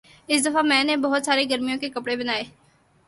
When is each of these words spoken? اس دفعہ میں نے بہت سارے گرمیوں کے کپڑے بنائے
اس 0.29 0.45
دفعہ 0.45 0.61
میں 0.61 0.83
نے 0.83 0.95
بہت 0.97 1.25
سارے 1.25 1.43
گرمیوں 1.49 1.77
کے 1.77 1.89
کپڑے 1.89 2.15
بنائے 2.15 2.43